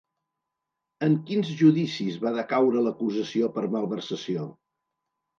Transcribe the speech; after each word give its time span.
En 1.07 1.17
quins 1.25 1.51
judicis 1.59 2.17
va 2.23 2.31
decaure 2.37 2.81
l'acusació 2.85 3.51
per 3.59 3.63
malversació? 3.75 4.47